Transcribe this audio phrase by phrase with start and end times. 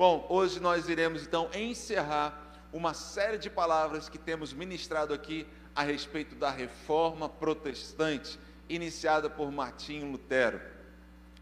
[0.00, 5.82] Bom, hoje nós iremos então encerrar uma série de palavras que temos ministrado aqui a
[5.82, 10.58] respeito da reforma protestante, iniciada por Martinho Lutero.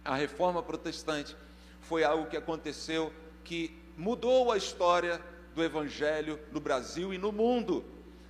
[0.04, 1.36] A reforma protestante
[1.82, 3.12] foi algo que aconteceu
[3.44, 5.20] que mudou a história
[5.54, 7.84] do evangelho no Brasil e no mundo.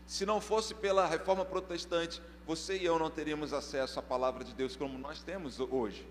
[0.06, 4.52] Se não fosse pela reforma protestante, você e eu não teríamos acesso à palavra de
[4.52, 6.06] Deus como nós temos hoje.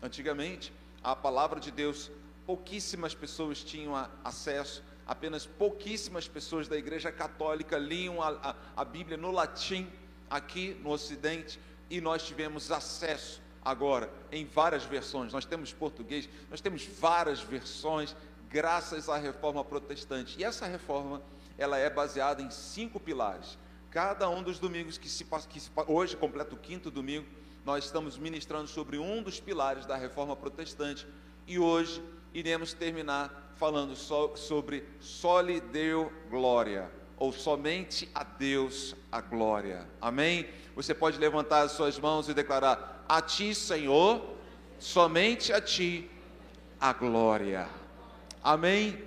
[0.00, 0.72] Antigamente,
[1.02, 2.12] a palavra de Deus,
[2.46, 9.16] pouquíssimas pessoas tinham acesso, apenas pouquíssimas pessoas da Igreja Católica liam a, a, a Bíblia
[9.16, 9.90] no latim
[10.30, 11.58] aqui no Ocidente
[11.90, 15.32] e nós tivemos acesso agora em várias versões.
[15.32, 18.14] Nós temos português, nós temos várias versões
[18.48, 20.38] graças à reforma protestante.
[20.38, 21.20] E essa reforma,
[21.58, 23.58] ela é baseada em cinco pilares.
[23.90, 27.26] Cada um dos domingos que se, que se hoje completa o quinto domingo,
[27.64, 31.06] nós estamos ministrando sobre um dos pilares da reforma protestante
[31.46, 32.02] e hoje
[32.36, 39.88] iremos terminar falando so, sobre soli deu glória, ou somente a Deus a glória.
[39.98, 40.46] Amém?
[40.74, 44.36] Você pode levantar as suas mãos e declarar: A ti, Senhor,
[44.78, 46.10] somente a ti
[46.78, 47.66] a glória.
[48.44, 49.02] Amém?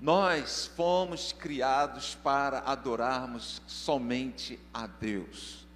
[0.00, 5.66] Nós fomos criados para adorarmos somente a Deus.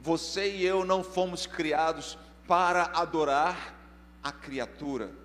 [0.00, 3.74] Você e eu não fomos criados para adorar
[4.22, 5.21] a criatura.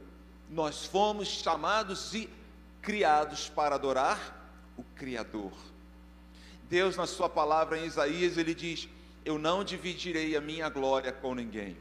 [0.50, 2.30] Nós fomos chamados e
[2.82, 5.52] criados para adorar o Criador.
[6.70, 8.88] Deus, na Sua palavra em Isaías, ele diz:
[9.26, 11.78] Eu não dividirei a minha glória com ninguém.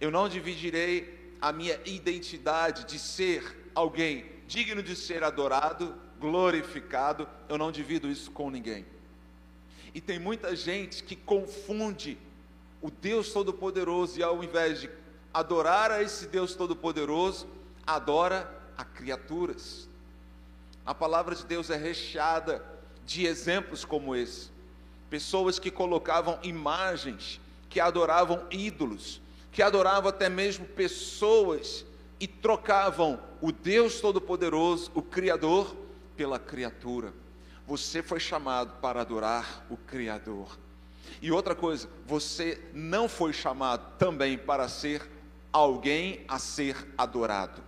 [0.00, 7.58] Eu não dividirei a minha identidade de ser alguém digno de ser adorado, glorificado, eu
[7.58, 8.86] não divido isso com ninguém.
[9.94, 12.18] E tem muita gente que confunde
[12.80, 14.90] o Deus Todo-Poderoso e ao invés de
[15.36, 17.46] adorar a esse Deus Todo-Poderoso,
[17.86, 19.86] adora a criaturas.
[20.84, 22.64] A palavra de Deus é recheada
[23.04, 24.48] de exemplos como esse.
[25.10, 27.38] Pessoas que colocavam imagens,
[27.68, 29.20] que adoravam ídolos,
[29.52, 31.84] que adoravam até mesmo pessoas
[32.18, 35.76] e trocavam o Deus Todo-Poderoso, o Criador,
[36.16, 37.12] pela criatura.
[37.66, 40.58] Você foi chamado para adorar o Criador.
[41.20, 45.15] E outra coisa, você não foi chamado também para ser
[45.56, 47.62] alguém a ser adorado.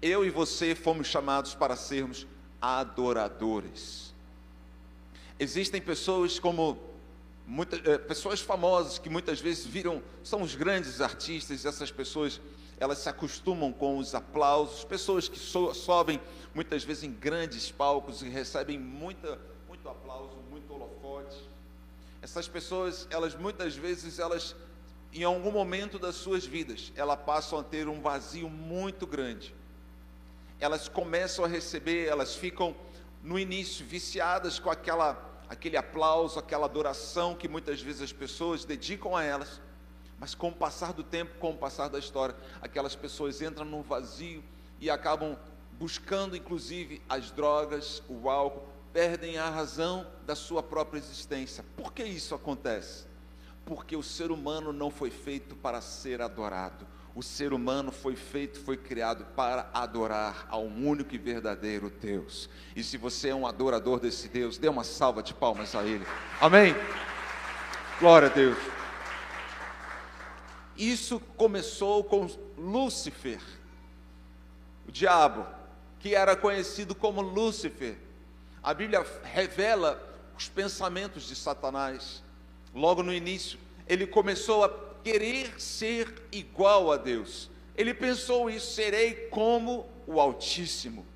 [0.00, 2.26] Eu e você fomos chamados para sermos
[2.60, 4.12] adoradores.
[5.38, 6.78] Existem pessoas como
[7.44, 12.40] Muita, é, pessoas famosas que muitas vezes viram, são os grandes artistas, essas pessoas
[12.78, 16.20] elas se acostumam com os aplausos, pessoas que so, sobem
[16.54, 21.36] muitas vezes em grandes palcos e recebem muita, muito aplauso, muito holofote.
[22.22, 24.54] Essas pessoas, elas muitas vezes, elas,
[25.12, 29.54] em algum momento das suas vidas, elas passam a ter um vazio muito grande.
[30.58, 32.74] Elas começam a receber, elas ficam
[33.22, 39.14] no início viciadas com aquela aquele aplauso, aquela adoração que muitas vezes as pessoas dedicam
[39.14, 39.60] a elas,
[40.18, 43.82] mas com o passar do tempo, com o passar da história, aquelas pessoas entram num
[43.82, 44.42] vazio
[44.80, 45.36] e acabam
[45.78, 51.62] buscando inclusive as drogas, o álcool, perdem a razão da sua própria existência.
[51.76, 53.11] Por que isso acontece?
[53.64, 56.86] Porque o ser humano não foi feito para ser adorado.
[57.14, 62.48] O ser humano foi feito, foi criado para adorar ao único e verdadeiro Deus.
[62.74, 66.06] E se você é um adorador desse Deus, dê uma salva de palmas a Ele.
[66.40, 66.74] Amém?
[68.00, 68.56] Glória a Deus.
[70.76, 73.40] Isso começou com Lúcifer,
[74.88, 75.46] o diabo,
[75.98, 77.96] que era conhecido como Lúcifer.
[78.62, 80.02] A Bíblia revela
[80.36, 82.21] os pensamentos de Satanás.
[82.74, 84.70] Logo no início, ele começou a
[85.02, 87.50] querer ser igual a Deus.
[87.76, 91.06] Ele pensou isso, serei como o Altíssimo.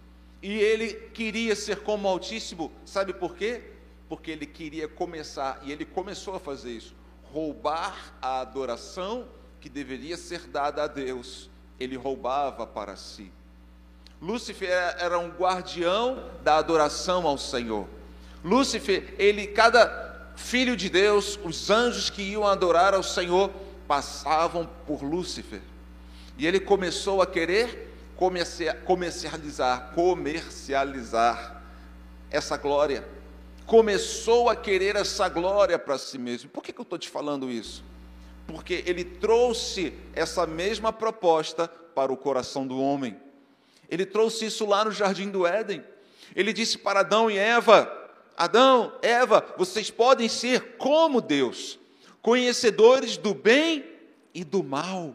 [0.43, 3.63] E ele queria ser como o Altíssimo, sabe por quê?
[4.09, 6.95] Porque ele queria começar, e ele começou a fazer isso,
[7.33, 9.27] roubar a adoração
[9.61, 11.51] que deveria ser dada a Deus.
[11.79, 13.31] Ele roubava para si.
[14.21, 17.87] Lúcifer era um guardião da adoração ao Senhor.
[18.45, 20.06] Lúcifer, ele, cada
[20.37, 23.51] filho de Deus, os anjos que iam adorar ao Senhor,
[23.89, 25.61] passavam por Lúcifer.
[26.39, 31.63] E ele começou a querer comercializar, comercializar
[32.31, 33.07] essa glória.
[33.65, 36.51] Começou a querer essa glória para si mesmo.
[36.51, 37.83] Por que, que eu estou te falando isso?
[38.47, 43.17] Porque ele trouxe essa mesma proposta para o coração do homem.
[43.89, 45.83] Ele trouxe isso lá no jardim do Éden.
[46.35, 48.06] Ele disse para Adão e Eva:
[48.37, 51.79] Adão, Eva, vocês podem ser como Deus
[52.27, 53.85] conhecedores do bem
[54.35, 55.15] e do mal.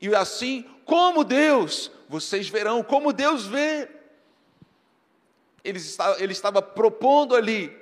[0.00, 3.88] E assim, como Deus, vocês verão como Deus vê.
[5.64, 7.76] Ele estava, ele estava propondo ali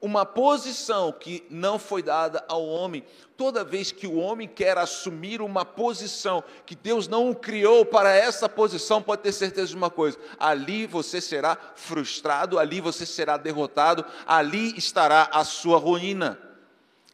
[0.00, 3.04] uma posição que não foi dada ao homem.
[3.36, 8.14] Toda vez que o homem quer assumir uma posição que Deus não o criou para
[8.14, 13.36] essa posição, pode ter certeza de uma coisa: ali você será frustrado, ali você será
[13.36, 16.38] derrotado, ali estará a sua ruína.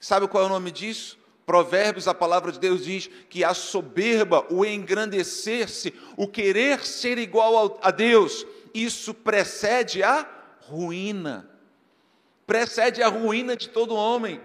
[0.00, 1.18] Sabe qual é o nome disso?
[1.46, 7.78] Provérbios, a palavra de Deus diz que a soberba, o engrandecer-se, o querer ser igual
[7.82, 10.26] a Deus, isso precede a
[10.60, 11.51] ruína.
[12.52, 14.38] Precede a ruína de todo homem.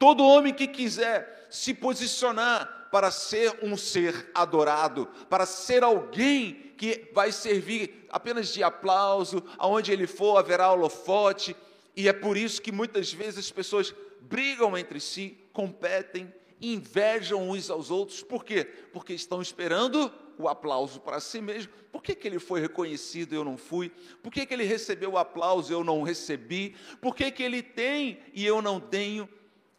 [0.00, 7.08] Todo homem que quiser se posicionar para ser um ser adorado, para ser alguém que
[7.14, 11.54] vai servir apenas de aplauso, aonde ele for haverá holofote,
[11.94, 17.70] e é por isso que muitas vezes as pessoas brigam entre si, competem, invejam uns
[17.70, 18.64] aos outros, por quê?
[18.92, 21.72] Porque estão esperando o aplauso para si mesmo.
[21.90, 23.90] Por que, que ele foi reconhecido e eu não fui?
[24.22, 26.76] Por que, que ele recebeu o aplauso e eu não recebi?
[27.00, 29.28] Por que, que ele tem e eu não tenho?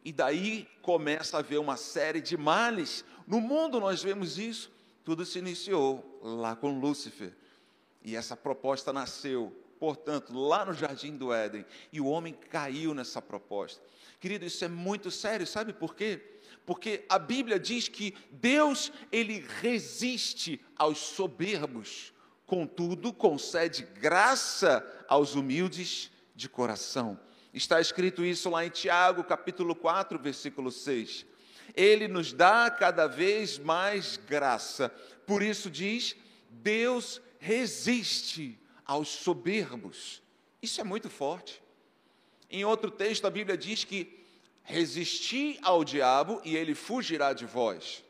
[0.04, 3.06] E daí começa a haver uma série de males.
[3.26, 4.72] No mundo nós vemos isso.
[5.04, 7.34] Tudo se iniciou lá com Lúcifer.
[8.04, 11.66] E essa proposta nasceu, portanto, lá no jardim do Éden.
[11.92, 13.82] E o homem caiu nessa proposta.
[14.20, 16.39] Querido, isso é muito sério, sabe por quê?
[16.70, 22.14] Porque a Bíblia diz que Deus ele resiste aos soberbos,
[22.46, 27.20] contudo concede graça aos humildes de coração.
[27.52, 31.26] Está escrito isso lá em Tiago, capítulo 4, versículo 6.
[31.76, 34.90] Ele nos dá cada vez mais graça.
[35.26, 36.16] Por isso diz:
[36.52, 40.22] Deus resiste aos soberbos.
[40.62, 41.64] Isso é muito forte.
[42.48, 44.19] Em outro texto, a Bíblia diz que
[44.70, 48.04] Resisti ao diabo e ele fugirá de vós.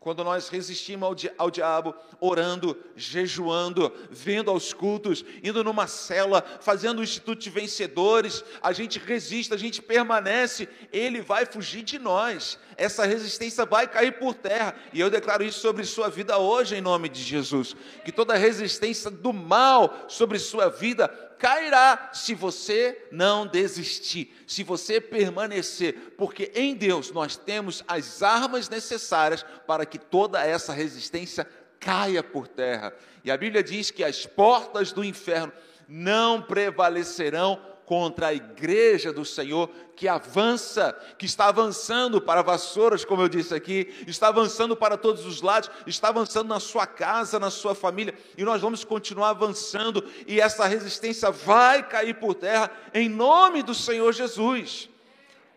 [0.00, 6.44] Quando nós resistimos ao, di ao, diabo, orando, jejuando, vendo aos cultos, indo numa cela,
[6.60, 11.98] fazendo o instituto de vencedores, a gente resiste, a gente permanece, ele vai fugir de
[11.98, 12.58] nós.
[12.76, 14.74] Essa resistência vai cair por terra.
[14.92, 17.76] E eu declaro isso sobre sua vida hoje, em nome de Jesus.
[18.04, 21.08] Que toda resistência do mal sobre sua vida
[21.38, 28.68] cairá se você não desistir, se você permanecer, porque em Deus nós temos as armas
[28.68, 31.46] necessárias para que toda essa resistência
[31.78, 32.92] caia por terra.
[33.24, 35.52] E a Bíblia diz que as portas do inferno
[35.88, 43.22] não prevalecerão contra a igreja do Senhor que avança, que está avançando para vassouras, como
[43.22, 47.48] eu disse aqui, está avançando para todos os lados, está avançando na sua casa, na
[47.48, 53.08] sua família, e nós vamos continuar avançando, e essa resistência vai cair por terra em
[53.08, 54.90] nome do Senhor Jesus.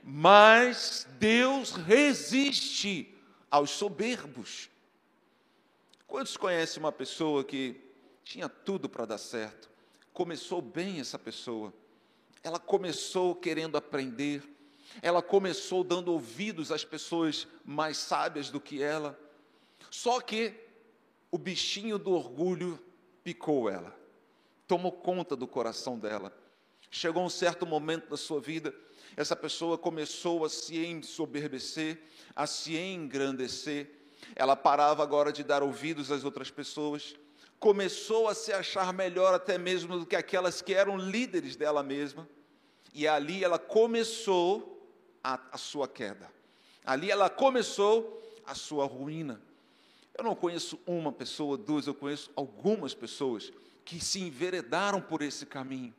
[0.04, 3.14] Mas Deus resiste
[3.50, 4.70] aos soberbos.
[6.08, 7.76] Quantos conhecem uma pessoa que
[8.24, 9.70] tinha tudo para dar certo?
[10.14, 11.74] Começou bem essa pessoa,
[12.44, 14.44] ela começou querendo aprender,
[15.02, 19.20] ela começou dando ouvidos às pessoas mais sábias do que ela.
[19.90, 20.54] Só que
[21.32, 22.80] o bichinho do orgulho
[23.24, 23.96] picou ela,
[24.68, 26.36] tomou conta do coração dela.
[26.92, 28.74] Chegou um certo momento da sua vida,
[29.16, 32.02] essa pessoa começou a se ensoberbecer,
[32.36, 33.92] a se engrandecer.
[34.36, 37.16] Ela parava agora de dar ouvidos às outras pessoas,
[37.60, 42.28] começou a se achar melhor até mesmo do que aquelas que eram líderes dela mesma,
[42.94, 44.88] e ali ela começou
[45.24, 46.32] a, a sua queda,
[46.86, 49.42] ali ela começou a sua ruína.
[50.18, 53.52] Eu não conheço uma pessoa, duas, eu conheço algumas pessoas
[53.86, 55.94] que se enveredaram por esse caminho.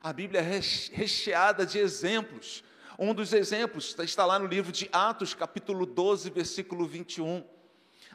[0.00, 0.60] A Bíblia é
[0.92, 2.62] recheada de exemplos.
[2.98, 7.44] Um dos exemplos está lá no livro de Atos, capítulo 12, versículo 21.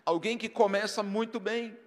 [0.05, 1.77] Alguém que começa muito bem,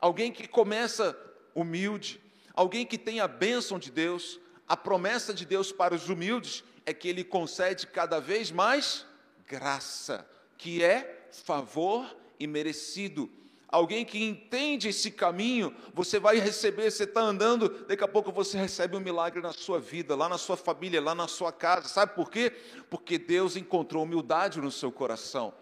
[0.00, 1.16] alguém que começa
[1.54, 2.20] humilde,
[2.54, 6.92] alguém que tem a bênção de Deus, a promessa de Deus para os humildes é
[6.92, 9.06] que Ele concede cada vez mais
[9.46, 13.30] graça, que é favor e merecido.
[13.70, 18.56] Alguém que entende esse caminho, você vai receber, você está andando, daqui a pouco você
[18.56, 21.86] recebe um milagre na sua vida, lá na sua família, lá na sua casa.
[21.86, 22.50] Sabe por quê?
[22.88, 25.52] Porque Deus encontrou humildade no seu coração.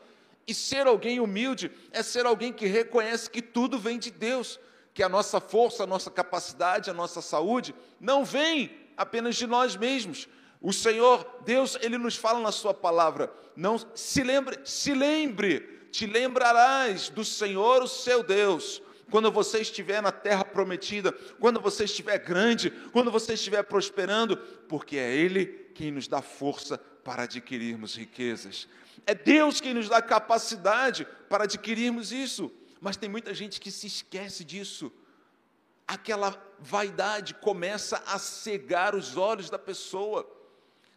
[0.47, 4.61] E ser alguém humilde é ser alguém que reconhece que tudo vem de Deus,
[4.95, 9.77] que a nossa força, a nossa capacidade, a nossa saúde não vem apenas de nós
[9.77, 10.29] mesmos.
[10.61, 15.61] O Senhor, Deus, ele nos fala na sua palavra, não se lembre, se lembre,
[15.91, 21.85] te lembrarás do Senhor, o seu Deus, quando você estiver na terra prometida, quando você
[21.85, 24.37] estiver grande, quando você estiver prosperando,
[24.69, 28.69] porque é ele quem nos dá força para adquirirmos riquezas.
[29.07, 32.53] É Deus quem nos dá capacidade para adquirirmos isso.
[32.81, 34.93] Mas tem muita gente que se esquece disso.
[35.87, 40.29] Aquela vaidade começa a cegar os olhos da pessoa.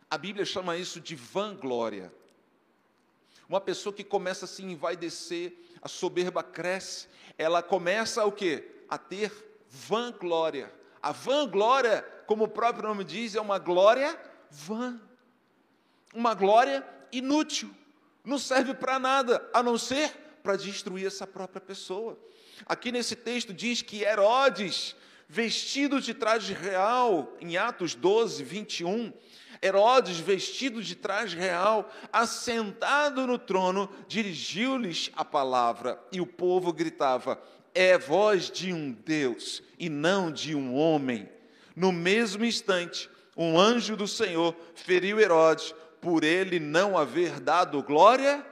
[0.09, 2.11] A Bíblia chama isso de vanglória.
[3.47, 8.83] Uma pessoa que começa a se envaidecer, a soberba cresce, ela começa o quê?
[8.89, 9.31] A ter
[9.69, 10.73] vanglória.
[11.01, 14.99] A vanglória, como o próprio nome diz, é uma glória vã.
[16.13, 17.73] Uma glória inútil.
[18.29, 20.11] Não serve para nada, a não ser
[20.43, 22.15] para destruir essa própria pessoa.
[22.63, 24.95] Aqui nesse texto diz que Herodes,
[25.27, 29.11] vestido de traje real, em Atos 12, 21,
[29.63, 37.41] Herodes, vestido de traje real, assentado no trono, dirigiu-lhes a palavra, e o povo gritava:
[37.73, 41.27] É voz de um Deus e não de um homem.
[41.75, 48.45] No mesmo instante, um anjo do Senhor feriu Herodes, por ele não haver dado glória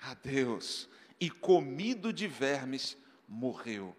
[0.00, 0.88] a Deus,
[1.20, 2.96] e comido de vermes,
[3.28, 3.94] morreu.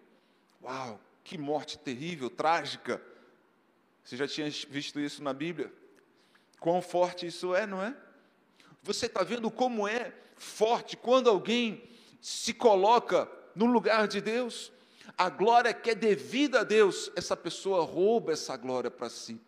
[0.62, 3.00] Uau, que morte terrível, trágica.
[4.04, 5.72] Você já tinha visto isso na Bíblia?
[6.60, 7.96] Quão forte isso é, não é?
[8.82, 11.82] Você está vendo como é forte quando alguém
[12.20, 14.70] se coloca no lugar de Deus?
[15.16, 19.40] A glória que é devida a Deus, essa pessoa rouba essa glória para si.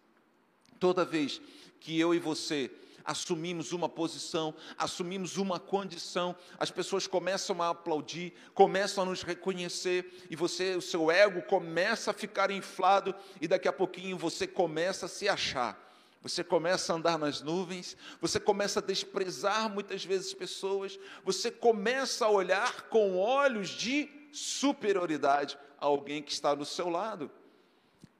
[0.79, 1.41] Toda vez
[1.81, 2.71] que eu e você
[3.07, 10.27] assumimos uma posição, assumimos uma condição, as pessoas começam a aplaudir, começam a nos reconhecer,
[10.29, 15.07] e você, o seu ego começa a ficar inflado, e daqui a pouquinho você começa
[15.07, 15.87] a se achar.
[16.23, 22.27] Você começa a andar nas nuvens, você começa a desprezar muitas vezes pessoas, você começa
[22.27, 27.31] a olhar com olhos de superioridade a alguém que está do seu lado.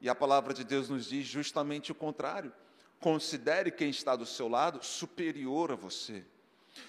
[0.01, 2.53] E a palavra de Deus nos diz justamente o contrário.
[3.01, 6.25] Considere quem está do seu lado superior a você.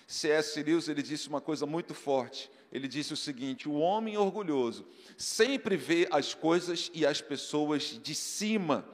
[0.05, 0.61] C.S.
[0.61, 2.49] Lewis ele disse uma coisa muito forte.
[2.71, 4.85] Ele disse o seguinte: o homem orgulhoso
[5.17, 8.85] sempre vê as coisas e as pessoas de cima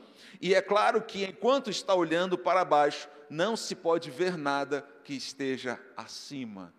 [0.43, 5.13] e é claro que enquanto está olhando para baixo, não se pode ver nada que
[5.13, 6.73] esteja acima.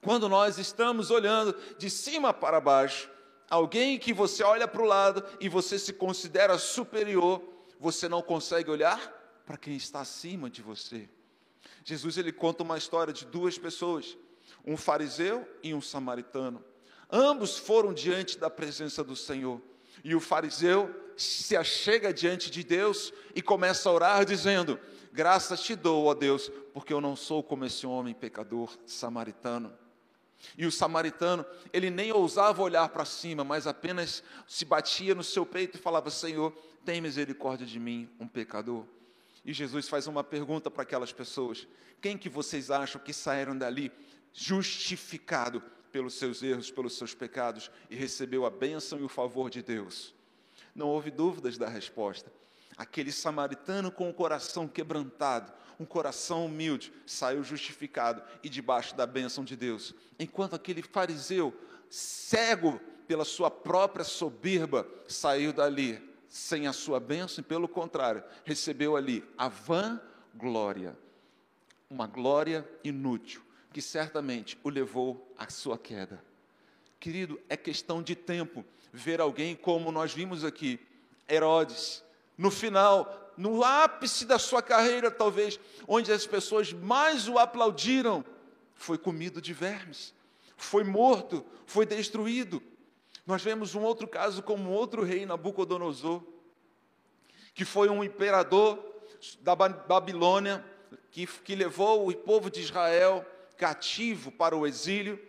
[0.00, 3.10] Quando nós estamos olhando de cima para baixo,
[3.50, 7.42] alguém que você olha para o lado e você se considera superior,
[7.78, 9.12] você não consegue olhar
[9.46, 11.08] para quem está acima de você.
[11.84, 14.18] Jesus ele conta uma história de duas pessoas,
[14.66, 16.62] um fariseu e um samaritano.
[17.10, 19.62] Ambos foram diante da presença do Senhor.
[20.02, 24.78] E o fariseu se achega diante de Deus e começa a orar, dizendo:
[25.12, 29.72] Graças te dou, ó Deus, porque eu não sou como esse homem pecador samaritano.
[30.58, 35.46] E o samaritano, ele nem ousava olhar para cima, mas apenas se batia no seu
[35.46, 36.52] peito e falava: Senhor,
[36.84, 38.84] tem misericórdia de mim, um pecador.
[39.46, 41.68] E Jesus faz uma pergunta para aquelas pessoas:
[42.02, 43.92] Quem que vocês acham que saíram dali
[44.32, 45.62] justificado
[45.92, 50.12] pelos seus erros, pelos seus pecados e recebeu a bênção e o favor de Deus?
[50.74, 52.30] Não houve dúvidas da resposta.
[52.76, 59.44] Aquele samaritano com o coração quebrantado, um coração humilde, saiu justificado e debaixo da bênção
[59.44, 59.94] de Deus.
[60.18, 61.54] Enquanto aquele fariseu,
[61.88, 68.94] cego pela sua própria soberba, saiu dali sem a sua bênção e, pelo contrário, recebeu
[68.94, 69.98] ali a vã
[70.34, 70.96] glória,
[71.88, 73.40] uma glória inútil,
[73.72, 76.22] que certamente o levou à sua queda.
[77.00, 80.78] Querido, é questão de tempo ver alguém como nós vimos aqui,
[81.26, 82.04] Herodes,
[82.36, 88.22] no final, no ápice da sua carreira, talvez, onde as pessoas mais o aplaudiram,
[88.74, 90.14] foi comido de vermes,
[90.54, 92.62] foi morto, foi destruído.
[93.26, 96.22] Nós vemos um outro caso como outro rei, Nabucodonosor,
[97.52, 98.78] que foi um imperador
[99.40, 100.64] da Babilônia,
[101.10, 105.20] que, que levou o povo de Israel cativo para o exílio.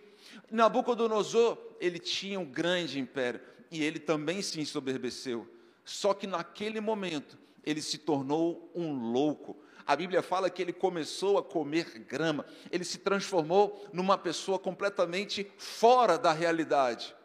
[0.52, 5.48] Nabucodonosor, ele tinha um grande império, e ele também se ensoberbeceu.
[5.84, 9.58] Só que naquele momento ele se tornou um louco.
[9.88, 15.50] A Bíblia fala que ele começou a comer grama, ele se transformou numa pessoa completamente
[15.58, 17.16] fora da realidade.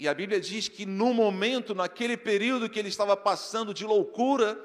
[0.00, 4.58] E a Bíblia diz que no momento, naquele período que ele estava passando de loucura,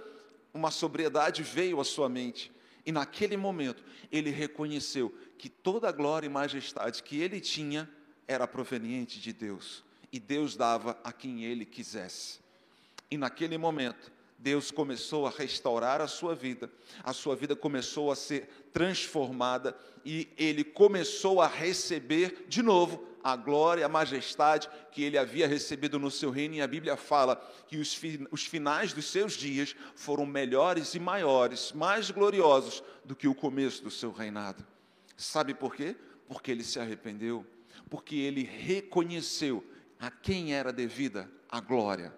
[0.54, 2.50] uma sobriedade veio à sua mente.
[2.86, 7.90] E naquele momento, ele reconheceu que toda a glória e majestade que ele tinha
[8.26, 12.40] era proveniente de Deus e Deus dava a quem ele quisesse.
[13.12, 16.70] E naquele momento, Deus começou a restaurar a sua vida,
[17.04, 23.36] a sua vida começou a ser transformada e ele começou a receber de novo a
[23.36, 27.38] glória, a majestade que ele havia recebido no seu reino, e a Bíblia fala
[27.68, 33.16] que os, fi, os finais dos seus dias foram melhores e maiores, mais gloriosos do
[33.16, 34.64] que o começo do seu reinado.
[35.18, 35.96] Sabe por quê?
[36.28, 37.44] Porque ele se arrependeu,
[37.90, 39.66] porque ele reconheceu
[40.00, 42.14] a quem era devida a glória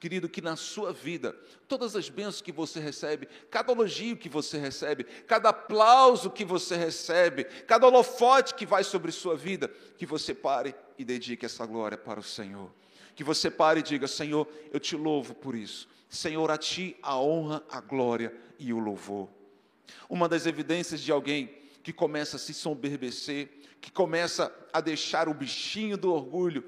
[0.00, 1.34] Querido, que na sua vida,
[1.68, 6.76] todas as bênçãos que você recebe, cada elogio que você recebe, cada aplauso que você
[6.76, 11.98] recebe, cada holofote que vai sobre sua vida, que você pare e dedique essa glória
[11.98, 12.70] para o Senhor.
[13.14, 15.88] Que você pare e diga: Senhor, eu te louvo por isso.
[16.08, 19.28] Senhor, a ti a honra, a glória e o louvor.
[20.08, 23.50] Uma das evidências de alguém que começa a se somberbecer,
[23.80, 26.64] que começa a deixar o bichinho do orgulho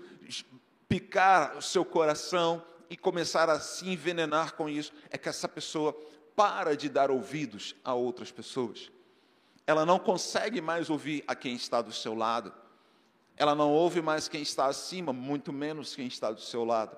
[0.88, 5.92] picar o seu coração, e começar a se envenenar com isso é que essa pessoa
[6.34, 8.90] para de dar ouvidos a outras pessoas.
[9.66, 12.52] Ela não consegue mais ouvir a quem está do seu lado.
[13.36, 16.96] Ela não ouve mais quem está acima, muito menos quem está do seu lado.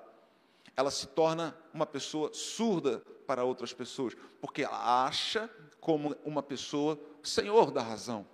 [0.75, 6.99] Ela se torna uma pessoa surda para outras pessoas, porque ela acha como uma pessoa
[7.23, 8.25] senhor da razão.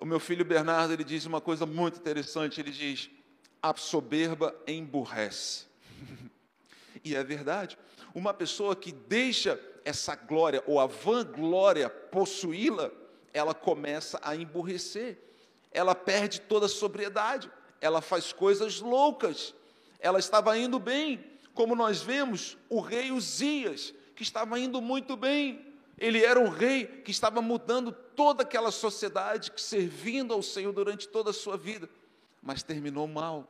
[0.00, 3.10] O meu filho Bernardo, ele diz uma coisa muito interessante, ele diz:
[3.62, 5.69] a soberba emburrece.
[7.04, 7.78] e é verdade.
[8.14, 12.90] Uma pessoa que deixa essa glória ou a vanglória possuí-la,
[13.32, 15.18] ela começa a emburrecer.
[15.70, 17.50] Ela perde toda a sobriedade.
[17.80, 19.54] Ela faz coisas loucas.
[19.98, 25.66] Ela estava indo bem, como nós vemos o rei Uzias, que estava indo muito bem.
[25.98, 31.30] Ele era um rei que estava mudando toda aquela sociedade, servindo ao Senhor durante toda
[31.30, 31.88] a sua vida,
[32.42, 33.46] mas terminou mal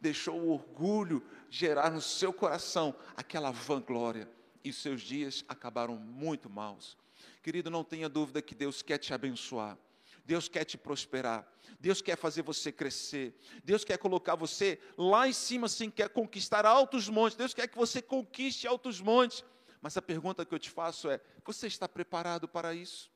[0.00, 4.30] deixou o orgulho gerar no seu coração aquela vanglória,
[4.62, 6.96] e seus dias acabaram muito maus.
[7.42, 9.76] Querido, não tenha dúvida que Deus quer te abençoar.
[10.24, 15.32] Deus quer te prosperar, Deus quer fazer você crescer, Deus quer colocar você lá em
[15.32, 19.44] cima, assim, quer conquistar altos montes, Deus quer que você conquiste altos montes.
[19.80, 23.10] Mas a pergunta que eu te faço é: você está preparado para isso?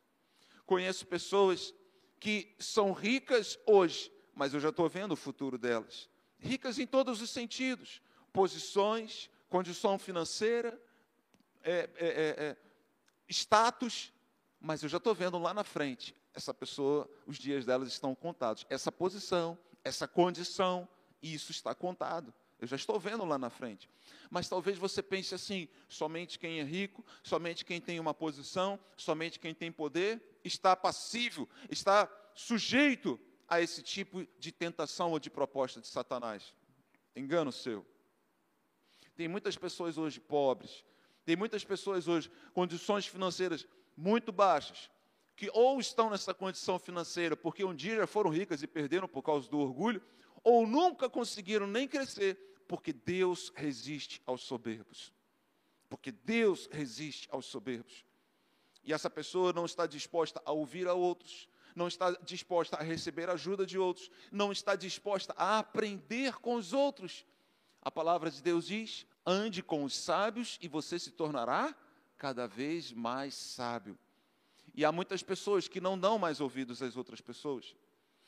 [0.66, 1.72] Conheço pessoas
[2.18, 6.08] que são ricas hoje, mas eu já estou vendo o futuro delas
[6.44, 8.00] ricas em todos os sentidos:
[8.34, 10.78] posições, condição financeira,
[11.62, 12.56] é, é, é, é,
[13.28, 14.12] status.
[14.60, 18.66] Mas eu já estou vendo lá na frente, essa pessoa, os dias delas estão contados.
[18.68, 20.88] Essa posição, essa condição,
[21.22, 22.34] isso está contado.
[22.60, 23.88] Eu já estou vendo lá na frente.
[24.30, 29.38] Mas talvez você pense assim: somente quem é rico, somente quem tem uma posição, somente
[29.38, 35.80] quem tem poder, está passível, está sujeito a esse tipo de tentação ou de proposta
[35.80, 36.54] de Satanás.
[37.14, 37.86] Engano seu.
[39.16, 40.84] Tem muitas pessoas hoje pobres,
[41.24, 44.90] tem muitas pessoas hoje condições financeiras muito baixas,
[45.36, 49.22] que ou estão nessa condição financeira porque um dia já foram ricas e perderam por
[49.22, 50.02] causa do orgulho,
[50.42, 55.12] ou nunca conseguiram nem crescer, porque Deus resiste aos soberbos.
[55.88, 58.04] Porque Deus resiste aos soberbos.
[58.82, 63.30] E essa pessoa não está disposta a ouvir a outros, não está disposta a receber
[63.30, 67.24] ajuda de outros, não está disposta a aprender com os outros.
[67.84, 71.74] A palavra de Deus diz: ande com os sábios e você se tornará
[72.16, 73.98] cada vez mais sábio.
[74.74, 77.76] E há muitas pessoas que não dão mais ouvidos às outras pessoas.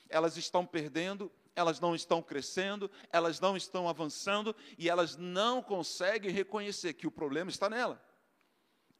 [0.08, 6.30] Elas estão perdendo, elas não estão crescendo, elas não estão avançando e elas não conseguem
[6.30, 8.00] reconhecer que o problema está nela.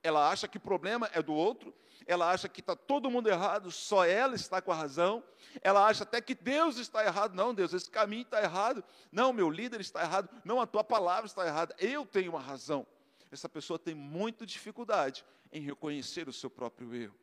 [0.06, 1.74] Ela acha que o problema é do outro,
[2.06, 5.20] ela acha que está todo mundo errado, só ela está com a razão,
[5.60, 7.34] ela acha até que Deus está errado.
[7.34, 8.84] Não, Deus, esse caminho está errado.
[9.10, 10.28] Não, meu líder está errado.
[10.44, 11.74] Não, a tua palavra está errada.
[11.80, 12.86] Eu tenho uma razão.
[13.32, 17.16] Essa pessoa tem muita dificuldade em reconhecer o seu próprio erro.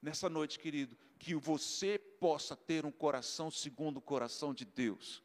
[0.00, 5.20] Nessa noite, querido, que você possa ter um coração segundo o coração de Deus.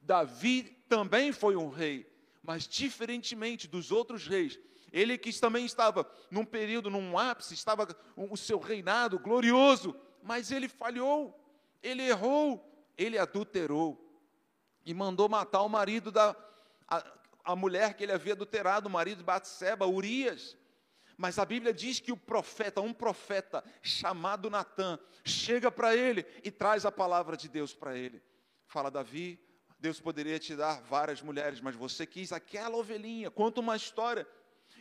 [0.00, 2.08] Davi também foi um rei,
[2.40, 4.56] mas diferentemente dos outros reis,
[4.92, 10.68] ele que também estava num período, num ápice, estava o seu reinado glorioso, mas ele
[10.68, 11.38] falhou,
[11.82, 12.64] ele errou,
[12.96, 14.02] ele adulterou
[14.84, 16.34] e mandou matar o marido da
[16.88, 17.04] a,
[17.44, 20.56] a mulher que ele havia adulterado, o marido de Batseba, Urias.
[21.16, 26.50] Mas a Bíblia diz que o profeta, um profeta chamado Natã, chega para ele e
[26.50, 28.22] traz a palavra de Deus para ele.
[28.66, 29.40] Fala, Davi,
[29.78, 33.30] Deus poderia te dar várias mulheres, mas você quis aquela ovelhinha.
[33.30, 34.26] Conta uma história.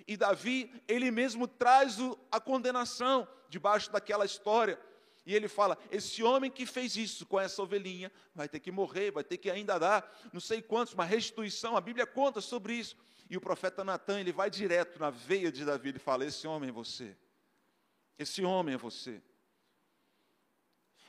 [0.07, 1.97] E Davi, ele mesmo traz
[2.31, 4.79] a condenação debaixo daquela história.
[5.25, 9.11] E ele fala: esse homem que fez isso com essa ovelhinha vai ter que morrer,
[9.11, 11.75] vai ter que ainda dar não sei quantos, uma restituição.
[11.75, 12.95] A Bíblia conta sobre isso.
[13.27, 16.69] E o profeta Natan, ele vai direto na veia de Davi e fala: Esse homem
[16.69, 17.17] é você.
[18.17, 19.21] Esse homem é você.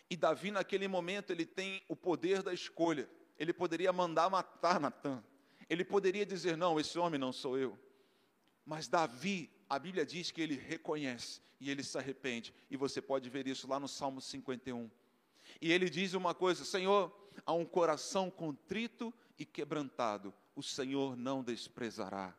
[0.09, 3.09] E Davi, naquele momento, ele tem o poder da escolha.
[3.39, 5.23] Ele poderia mandar matar Natan.
[5.69, 7.79] Ele poderia dizer: Não, esse homem não sou eu.
[8.67, 12.53] Mas Davi, a Bíblia diz que ele reconhece e ele se arrepende.
[12.69, 14.91] E você pode ver isso lá no Salmo 51.
[15.63, 21.45] E ele diz uma coisa: Senhor, a um coração contrito e quebrantado, o Senhor não
[21.45, 22.37] desprezará.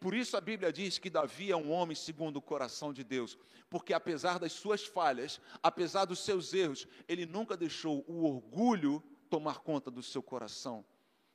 [0.00, 3.38] Por isso a Bíblia diz que Davi é um homem segundo o coração de Deus,
[3.70, 9.60] porque apesar das suas falhas, apesar dos seus erros, ele nunca deixou o orgulho tomar
[9.60, 10.84] conta do seu coração,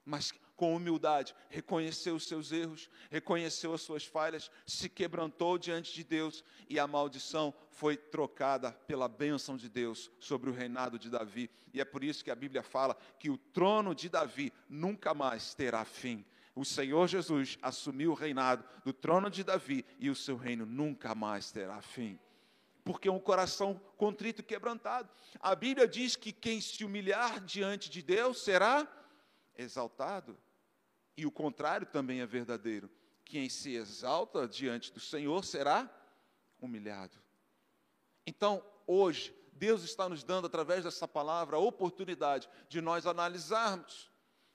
[0.08, 6.04] mas com humildade reconheceu os seus erros, reconheceu as suas falhas, se quebrantou diante de
[6.04, 11.52] Deus e a maldição foi trocada pela bênção de Deus sobre o reinado de Davi.
[11.74, 15.54] E é por isso que a Bíblia fala que o trono de Davi nunca mais
[15.54, 16.26] terá fim
[16.58, 21.14] o Senhor Jesus assumiu o reinado do trono de Davi e o seu reino nunca
[21.14, 22.20] mais terá fim.
[22.84, 25.08] Porque é um coração contrito e quebrantado.
[25.40, 28.88] A Bíblia diz que quem se humilhar diante de Deus será
[29.58, 30.38] exaltado.
[31.16, 32.90] E o contrário também é verdadeiro.
[33.26, 35.90] Quem se exalta diante do Senhor será
[36.60, 37.18] humilhado.
[38.26, 44.10] Então, hoje, Deus está nos dando, através dessa palavra, a oportunidade de nós analisarmos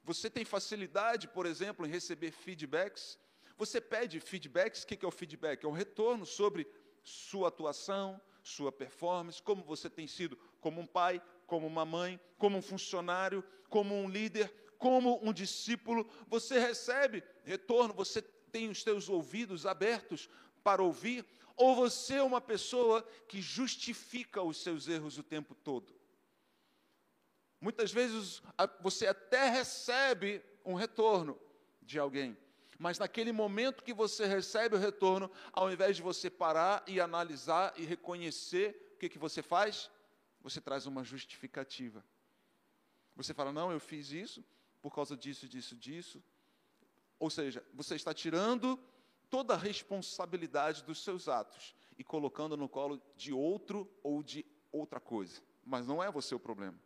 [0.04, 3.18] você tem facilidade, por exemplo, em receber feedbacks?
[3.56, 5.64] Você pede feedbacks, o que é o feedback?
[5.64, 6.66] É um retorno sobre
[7.04, 12.58] sua atuação, sua performance, como você tem sido como um pai, como uma mãe, como
[12.58, 16.04] um funcionário, como um líder, como um discípulo.
[16.26, 20.28] Você recebe retorno, você tem os seus ouvidos abertos
[20.64, 21.24] para ouvir,
[21.56, 25.94] ou você é uma pessoa que justifica os seus erros o tempo todo?
[27.60, 28.42] Muitas vezes
[28.80, 31.38] você até recebe um retorno
[31.80, 32.36] de alguém,
[32.76, 37.72] mas naquele momento que você recebe o retorno, ao invés de você parar e analisar
[37.76, 39.88] e reconhecer, o que, que você faz?
[40.40, 42.04] Você traz uma justificativa.
[43.14, 44.44] Você fala, não, eu fiz isso
[44.82, 46.22] por causa disso, disso, disso.
[47.18, 48.78] Ou seja, você está tirando
[49.30, 54.98] toda a responsabilidade dos seus atos e colocando no colo de outro ou de outra
[54.98, 55.40] coisa.
[55.64, 56.78] Mas não é você o problema.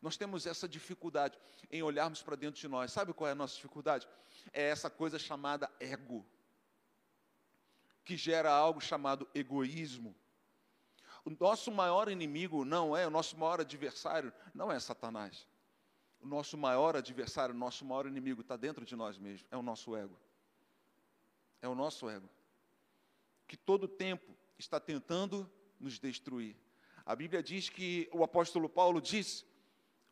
[0.00, 1.38] Nós temos essa dificuldade
[1.70, 2.92] em olharmos para dentro de nós.
[2.92, 4.06] Sabe qual é a nossa dificuldade?
[4.52, 6.24] É essa coisa chamada ego,
[8.04, 10.14] que gera algo chamado egoísmo.
[11.24, 15.46] O nosso maior inimigo não é, o nosso maior adversário não é Satanás.
[16.26, 19.62] O nosso maior adversário, o nosso maior inimigo está dentro de nós mesmos, é o
[19.62, 20.18] nosso ego.
[21.62, 22.28] É o nosso ego.
[23.46, 26.56] Que todo tempo está tentando nos destruir.
[27.04, 29.44] A Bíblia diz que o apóstolo Paulo disse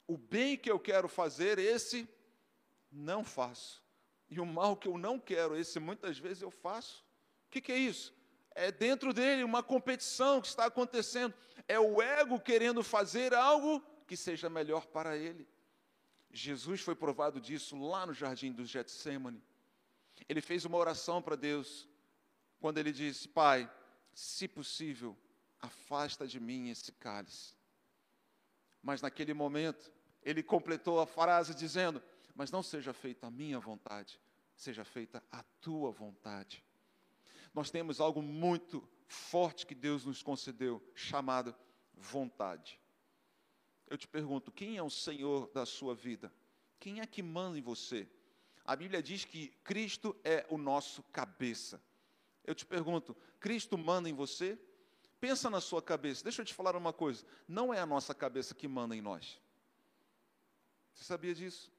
[0.07, 2.09] o bem que eu quero fazer, esse
[2.93, 3.83] não faço.
[4.31, 7.05] E o mal que eu não quero, esse muitas vezes eu faço.
[7.49, 8.15] O que, que é isso?
[8.55, 11.35] É dentro dele uma competição que está acontecendo.
[11.67, 15.53] É o ego querendo fazer algo que seja melhor para ele.
[16.35, 19.41] Jesus foi provado disso lá no jardim do Getsemane.
[20.29, 21.89] Ele fez uma oração para Deus,
[22.59, 23.71] quando ele disse: Pai,
[24.13, 25.17] se possível,
[25.61, 27.55] afasta de mim esse cálice.
[28.83, 29.93] Mas naquele momento,
[30.25, 32.03] ele completou a frase dizendo:
[32.35, 34.21] Mas não seja feita a minha vontade,
[34.57, 36.65] seja feita a tua vontade.
[37.55, 41.55] Nós temos algo muito forte que Deus nos concedeu, chamado
[41.95, 42.81] vontade.
[43.89, 46.33] Eu te pergunto: quem é o Senhor da sua vida?
[46.79, 48.09] Quem é que manda em você?
[48.65, 51.83] A Bíblia diz que Cristo é o nosso cabeça.
[52.45, 54.59] Eu te pergunto: Cristo manda em você?
[55.21, 56.23] Pensa na sua cabeça.
[56.23, 59.41] Deixa eu te falar uma coisa: não é a nossa cabeça que manda em nós.
[60.95, 61.73] Você sabia disso?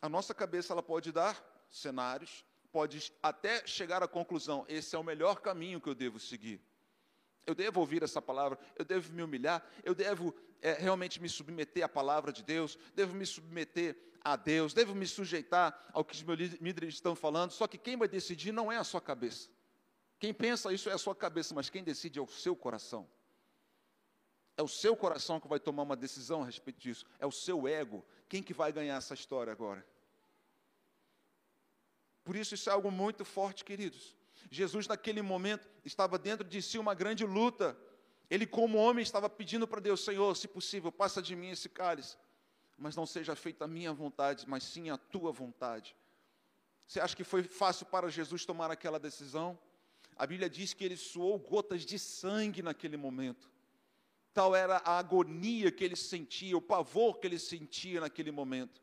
[0.00, 5.04] A nossa cabeça ela pode dar cenários, pode até chegar à conclusão: esse é o
[5.04, 6.60] melhor caminho que eu devo seguir.
[7.46, 11.84] Eu devo ouvir essa palavra, eu devo me humilhar, eu devo é, realmente me submeter
[11.84, 16.22] à palavra de Deus, devo me submeter a Deus, devo me sujeitar ao que os
[16.22, 17.50] meus líderes estão falando.
[17.50, 19.50] Só que quem vai decidir não é a sua cabeça.
[20.18, 23.06] Quem pensa isso é a sua cabeça, mas quem decide é o seu coração.
[24.56, 27.04] É o seu coração que vai tomar uma decisão a respeito disso.
[27.18, 28.02] É o seu ego.
[28.26, 29.86] Quem que vai ganhar essa história agora?
[32.24, 34.16] Por isso isso é algo muito forte, queridos.
[34.50, 37.76] Jesus naquele momento estava dentro de si uma grande luta.
[38.30, 42.16] Ele como homem estava pedindo para Deus, Senhor, se possível, passa de mim esse cálice.
[42.76, 45.94] Mas não seja feita a minha vontade, mas sim a tua vontade.
[46.86, 49.58] Você acha que foi fácil para Jesus tomar aquela decisão?
[50.16, 53.50] A Bíblia diz que ele suou gotas de sangue naquele momento.
[54.32, 58.82] tal era a agonia que ele sentia, o pavor que ele sentia naquele momento.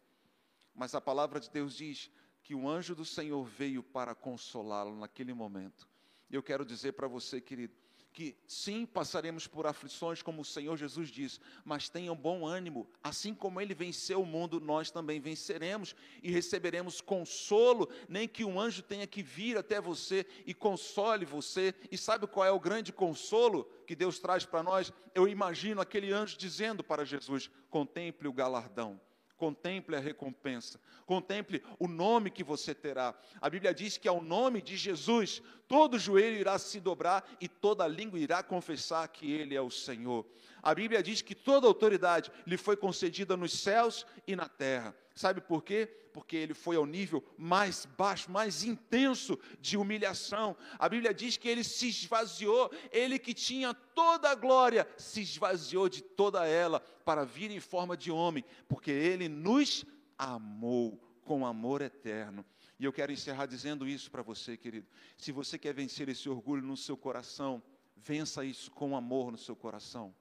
[0.74, 2.10] Mas a palavra de Deus diz
[2.42, 5.88] que o anjo do Senhor veio para consolá-lo naquele momento.
[6.30, 7.76] Eu quero dizer para você, querido,
[8.14, 13.34] que sim, passaremos por aflições, como o Senhor Jesus diz, mas tenham bom ânimo, assim
[13.34, 18.82] como ele venceu o mundo, nós também venceremos e receberemos consolo, nem que um anjo
[18.82, 21.74] tenha que vir até você e console você.
[21.92, 24.92] E sabe qual é o grande consolo que Deus traz para nós?
[25.16, 29.00] Eu imagino aquele anjo dizendo para Jesus: contemple o galardão
[29.42, 33.16] Contemple a recompensa, contemple o nome que você terá.
[33.42, 37.88] A Bíblia diz que ao nome de Jesus, todo joelho irá se dobrar e toda
[37.88, 40.28] língua irá confessar que Ele é o Senhor.
[40.62, 44.96] A Bíblia diz que toda autoridade lhe foi concedida nos céus e na terra.
[45.16, 45.88] Sabe por quê?
[46.14, 50.56] Porque ele foi ao nível mais baixo, mais intenso de humilhação.
[50.78, 55.90] A Bíblia diz que ele se esvaziou, ele que tinha toda a glória, se esvaziou
[55.90, 59.86] de toda ela para vir em forma de homem, porque ele nos
[60.18, 62.46] amou com amor eterno.
[62.80, 64.88] E eu quero encerrar dizendo isso para você, querido.
[65.18, 67.62] Se você quer vencer esse orgulho no seu coração,
[67.96, 70.14] vença isso com amor no seu coração.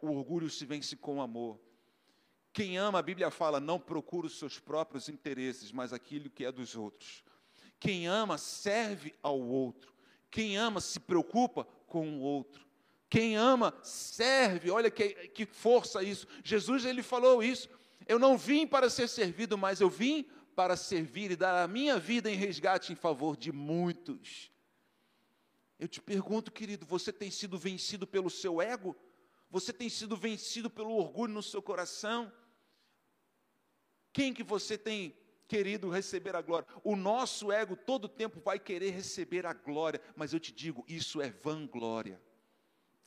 [0.00, 1.58] O orgulho se vence com amor.
[2.52, 6.50] Quem ama, a Bíblia fala, não procura os seus próprios interesses, mas aquilo que é
[6.50, 7.22] dos outros.
[7.78, 9.94] Quem ama, serve ao outro.
[10.30, 12.66] Quem ama, se preocupa com o outro.
[13.08, 14.70] Quem ama, serve.
[14.70, 16.26] Olha que, que força isso.
[16.44, 17.68] Jesus, ele falou isso.
[18.06, 21.98] Eu não vim para ser servido, mas eu vim para servir e dar a minha
[21.98, 24.50] vida em resgate em favor de muitos.
[25.78, 28.96] Eu te pergunto, querido, você tem sido vencido pelo seu ego?
[29.50, 32.32] Você tem sido vencido pelo orgulho no seu coração?
[34.12, 36.68] Quem que você tem querido receber a glória?
[36.84, 41.20] O nosso ego todo tempo vai querer receber a glória, mas eu te digo, isso
[41.22, 42.20] é vanglória.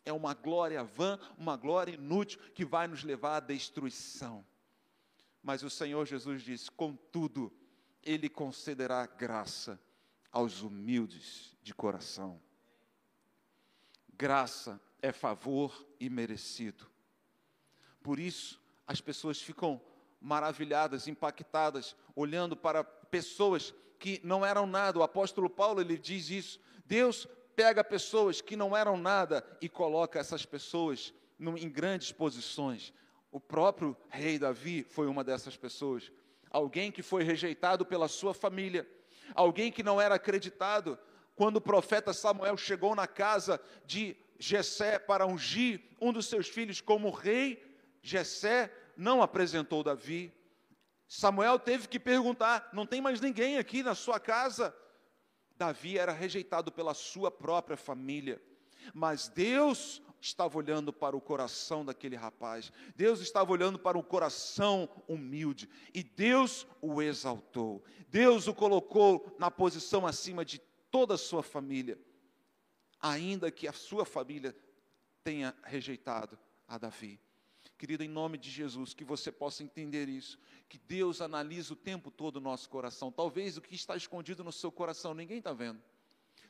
[0.04, 4.45] É uma glória vã, uma glória inútil que vai nos levar à destruição.
[5.43, 7.54] Mas o Senhor Jesus disse: contudo,
[8.01, 9.80] Ele concederá graça
[10.32, 12.41] aos humildes de coração.
[14.13, 16.85] Graça é favor imerecido.
[18.03, 19.81] Por isso, as pessoas ficam
[20.19, 24.99] maravilhadas, impactadas, olhando para pessoas que não eram nada.
[24.99, 26.59] O apóstolo Paulo ele diz isso.
[26.85, 32.93] Deus pega pessoas que não eram nada e coloca essas pessoas em grandes posições.
[33.31, 36.11] O próprio rei Davi foi uma dessas pessoas.
[36.49, 38.87] Alguém que foi rejeitado pela sua família,
[39.33, 40.99] alguém que não era acreditado.
[41.35, 46.82] Quando o profeta Samuel chegou na casa de Jessé para ungir um dos seus filhos
[46.82, 47.63] como rei,
[48.01, 50.34] Jessé não apresentou Davi.
[51.08, 54.75] Samuel teve que perguntar: não tem mais ninguém aqui na sua casa?
[55.56, 58.41] Davi era rejeitado pela sua própria família,
[58.95, 64.89] mas Deus estava olhando para o coração daquele rapaz, Deus estava olhando para o coração
[65.08, 70.58] humilde, e Deus o exaltou, Deus o colocou na posição acima de
[70.89, 71.99] toda a sua família,
[73.01, 74.55] ainda que a sua família
[75.23, 76.37] tenha rejeitado
[76.67, 77.19] a Davi.
[77.77, 80.37] Querido, em nome de Jesus, que você possa entender isso,
[80.69, 83.11] que Deus analisa o tempo todo o nosso coração.
[83.11, 85.81] Talvez o que está escondido no seu coração ninguém está vendo.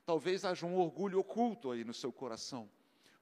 [0.06, 2.70] Talvez haja um orgulho oculto aí no seu coração,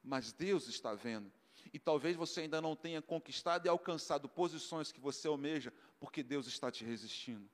[0.03, 1.31] mas Deus está vendo.
[1.71, 6.47] E talvez você ainda não tenha conquistado e alcançado posições que você almeja, porque Deus
[6.47, 7.47] está te resistindo.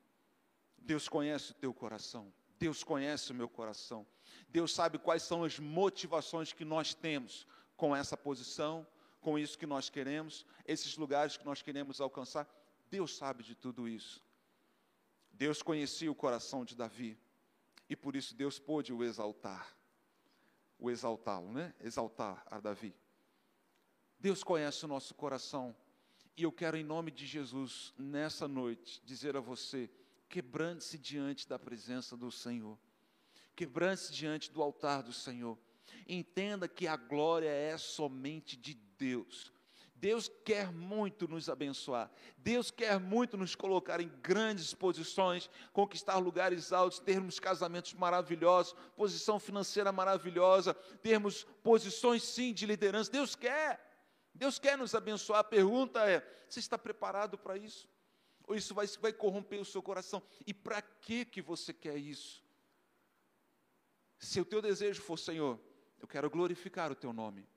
[0.78, 2.32] Deus conhece o teu coração.
[2.58, 4.06] Deus conhece o meu coração.
[4.50, 8.88] Deus sabe quais são as motivações que nós temos com essa posição,
[9.22, 12.48] com isso que nós queremos, esses lugares que nós queremos alcançar.
[12.90, 14.24] Deus sabe de tudo isso.
[15.32, 17.18] Deus conhecia o coração de Davi
[17.90, 19.76] e por isso Deus pôde o exaltar,
[20.80, 21.74] o exaltá-lo, né?
[21.82, 22.96] Exaltar a Davi.
[24.18, 25.76] Deus conhece o nosso coração
[26.38, 29.90] e eu quero, em nome de Jesus, nessa noite, dizer a você:
[30.30, 32.78] quebrante-se diante da presença do Senhor,
[33.56, 35.58] quebrante-se diante do altar do Senhor.
[36.08, 39.54] Entenda que a glória é somente de Deus.
[39.96, 42.12] Deus quer muito nos abençoar.
[42.38, 49.40] Deus quer muito nos colocar em grandes posições, conquistar lugares altos, termos casamentos maravilhosos, posição
[49.40, 53.10] financeira maravilhosa, termos posições sim de liderança.
[53.10, 53.80] Deus quer.
[54.34, 55.40] Deus quer nos abençoar.
[55.40, 57.88] A pergunta é: você está preparado para isso?
[58.48, 60.22] Ou isso vai, vai corromper o seu coração?
[60.46, 62.44] E para que que você quer isso?
[64.20, 65.60] Se o teu desejo for, Senhor,
[66.00, 67.48] eu quero glorificar o teu nome.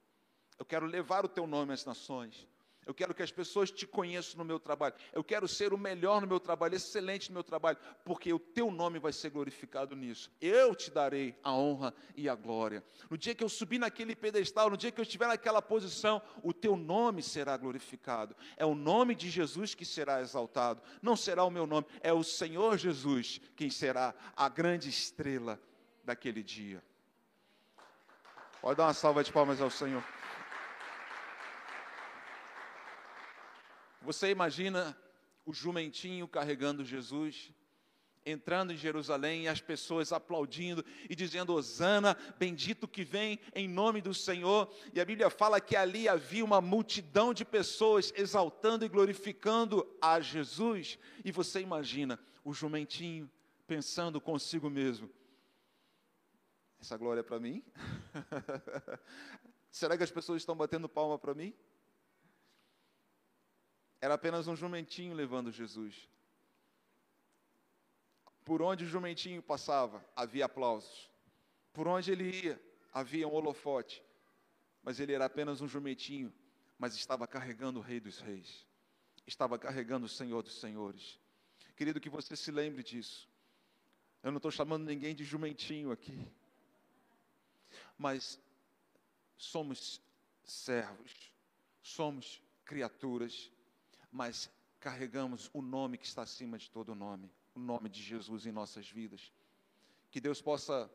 [0.59, 2.49] Eu quero levar o teu nome às nações.
[2.89, 4.95] Eu quero que as pessoas te conheçam no meu trabalho.
[5.13, 8.71] Eu quero ser o melhor no meu trabalho, excelente no meu trabalho, porque o teu
[8.71, 10.33] nome vai ser glorificado nisso.
[10.41, 12.83] Eu te darei a honra e a glória.
[13.11, 16.51] No dia que eu subir naquele pedestal, no dia que eu estiver naquela posição, o
[16.55, 18.35] teu nome será glorificado.
[18.57, 20.81] É o nome de Jesus que será exaltado.
[21.03, 25.61] Não será o meu nome, é o Senhor Jesus quem será a grande estrela
[26.03, 26.83] daquele dia.
[28.63, 30.03] Pode dar uma salva de palmas ao Senhor.
[34.09, 34.97] Você imagina
[35.45, 37.53] o jumentinho carregando Jesus,
[38.25, 44.01] entrando em Jerusalém e as pessoas aplaudindo e dizendo: Hosana, bendito que vem em nome
[44.01, 44.75] do Senhor.
[44.95, 50.19] E a Bíblia fala que ali havia uma multidão de pessoas exaltando e glorificando a
[50.23, 50.99] Jesus.
[51.23, 53.31] E você imagina o jumentinho
[53.67, 55.11] pensando consigo mesmo:
[56.81, 57.63] essa glória é para mim?
[59.71, 61.55] Será que as pessoas estão batendo palma para mim?
[64.01, 66.09] Era apenas um jumentinho levando Jesus.
[68.45, 71.11] Por onde o jumentinho passava, havia aplausos.
[71.73, 74.03] Por onde ele ia, havia um holofote.
[74.83, 76.33] Mas ele era apenas um jumentinho,
[76.79, 78.67] mas estava carregando o Rei dos Reis.
[79.27, 81.19] Estava carregando o Senhor dos Senhores.
[81.77, 83.29] Querido, que você se lembre disso.
[84.23, 86.27] Eu não estou chamando ninguém de jumentinho aqui.
[87.99, 88.41] Mas
[89.37, 90.01] somos
[90.45, 91.33] servos,
[91.83, 93.51] somos criaturas
[94.11, 98.53] mas carregamos o nome que está acima de todo nome, o nome de Jesus em
[98.53, 99.33] nossas vidas.
[100.11, 100.91] Que Deus possa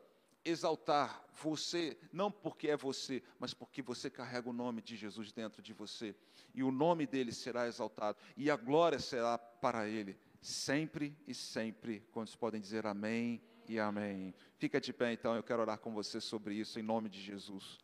[0.45, 5.61] exaltar você, não porque é você, mas porque você carrega o nome de Jesus dentro
[5.61, 6.15] de você,
[6.53, 12.01] e o nome dele será exaltado, e a glória será para ele, sempre e sempre.
[12.11, 14.33] Quantos podem dizer amém e amém?
[14.57, 17.79] Fica de pé então, eu quero orar com você sobre isso, em nome de Jesus.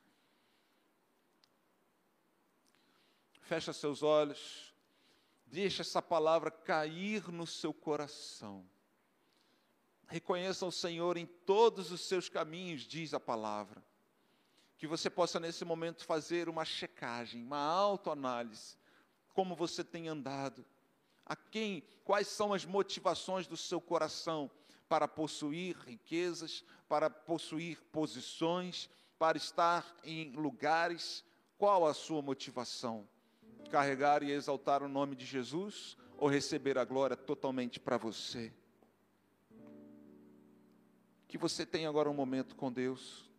[3.42, 4.69] Fecha seus olhos.
[5.52, 8.64] Deixe essa palavra cair no seu coração.
[10.08, 13.84] Reconheça o Senhor em todos os seus caminhos, diz a palavra.
[14.78, 18.78] Que você possa nesse momento fazer uma checagem, uma autoanálise.
[19.34, 20.64] Como você tem andado?
[21.26, 24.52] A quem, quais são as motivações do seu coração
[24.88, 31.24] para possuir riquezas, para possuir posições, para estar em lugares?
[31.58, 33.08] Qual a sua motivação?
[33.70, 38.52] Carregar e exaltar o nome de Jesus ou receber a glória totalmente para você?
[41.28, 43.30] Que você tenha agora um momento com Deus.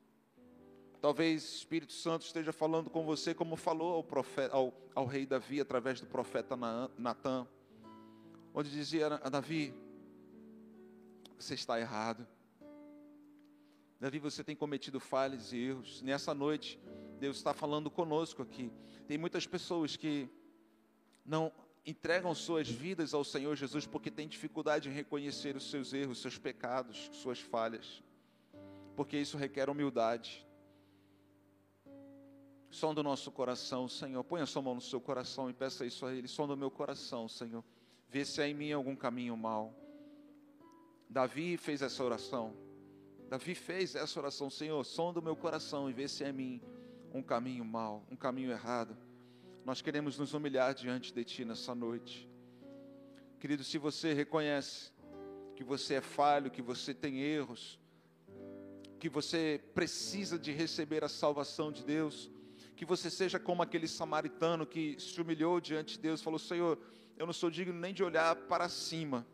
[1.01, 5.27] Talvez o Espírito Santo esteja falando com você, como falou ao, profeta, ao, ao rei
[5.27, 6.57] Davi através do profeta
[6.97, 7.49] Natan,
[8.55, 9.75] onde dizia a Davi:
[11.39, 12.27] Você está errado.
[14.01, 16.01] Davi, você tem cometido falhas e erros.
[16.01, 16.81] Nessa noite,
[17.19, 18.73] Deus está falando conosco aqui.
[19.07, 20.27] Tem muitas pessoas que
[21.23, 21.53] não
[21.85, 26.39] entregam suas vidas ao Senhor Jesus porque têm dificuldade em reconhecer os seus erros, seus
[26.39, 28.03] pecados, suas falhas.
[28.97, 30.47] Porque isso requer humildade.
[32.71, 34.25] Som do nosso coração, Senhor.
[34.25, 36.27] Põe a sua mão no seu coração e peça isso a Ele.
[36.27, 37.63] Som do meu coração, Senhor.
[38.09, 39.75] Vê se há em mim algum caminho mal.
[41.07, 42.70] Davi fez essa oração.
[43.31, 46.63] Davi fez essa oração, Senhor, som do meu coração e vê se é em mim
[47.15, 48.97] um caminho mau, um caminho errado.
[49.65, 52.29] Nós queremos nos humilhar diante de Ti nessa noite.
[53.39, 54.91] Querido, se você reconhece
[55.55, 57.79] que você é falho, que você tem erros,
[58.99, 62.29] que você precisa de receber a salvação de Deus,
[62.75, 66.77] que você seja como aquele samaritano que se humilhou diante de Deus, falou: Senhor,
[67.17, 69.25] eu não sou digno nem de olhar para cima,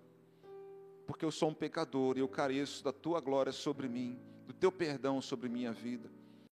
[1.06, 4.72] porque eu sou um pecador e eu careço da tua glória sobre mim, do teu
[4.72, 6.10] perdão sobre minha vida.